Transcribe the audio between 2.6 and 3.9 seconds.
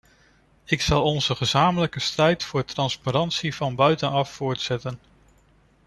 transparantie van